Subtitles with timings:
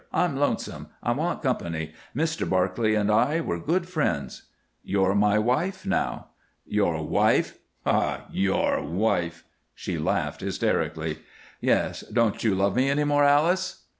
[0.11, 0.87] I'm lonesome.
[1.03, 1.93] I want company.
[2.15, 2.49] Mr.
[2.49, 4.45] Barclay and I were good friends."
[4.83, 6.29] "You're my wife now."
[6.65, 7.59] "Your wife?
[7.83, 7.91] Ha!
[7.91, 8.25] ha!
[8.31, 9.43] Your wife!"
[9.75, 11.19] She laughed hysterically.
[11.59, 12.01] "Yes.
[12.11, 13.83] Don't you love me any more, Alice?"